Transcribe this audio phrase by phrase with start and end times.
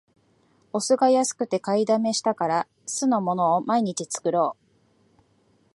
[0.73, 5.21] お酢が安くて買いだめしたから、酢の物を毎日作ろう